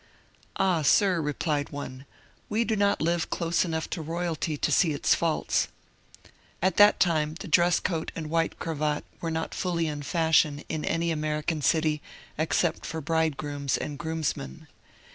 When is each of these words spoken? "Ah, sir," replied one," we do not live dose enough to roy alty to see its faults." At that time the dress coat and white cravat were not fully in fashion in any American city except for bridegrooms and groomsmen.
"Ah, 0.55 0.81
sir," 0.81 1.21
replied 1.21 1.69
one," 1.69 2.07
we 2.49 2.63
do 2.63 2.75
not 2.75 3.03
live 3.03 3.29
dose 3.29 3.63
enough 3.63 3.87
to 3.91 4.01
roy 4.01 4.25
alty 4.25 4.59
to 4.59 4.71
see 4.71 4.93
its 4.93 5.13
faults." 5.13 5.67
At 6.59 6.77
that 6.77 6.99
time 6.99 7.35
the 7.35 7.47
dress 7.47 7.79
coat 7.79 8.11
and 8.15 8.31
white 8.31 8.57
cravat 8.57 9.03
were 9.19 9.29
not 9.29 9.53
fully 9.53 9.85
in 9.85 10.01
fashion 10.01 10.63
in 10.69 10.83
any 10.85 11.11
American 11.11 11.61
city 11.61 12.01
except 12.35 12.83
for 12.83 12.99
bridegrooms 12.99 13.77
and 13.77 13.99
groomsmen. 13.99 14.67